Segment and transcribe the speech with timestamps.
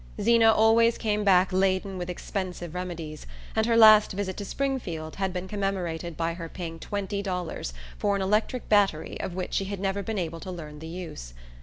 [0.19, 5.31] Zeena always came back laden with expensive remedies, and her last visit to Springfield had
[5.31, 9.79] been commemorated by her paying twenty dollars for an electric battery of which she had
[9.79, 11.35] never been able to learn the use.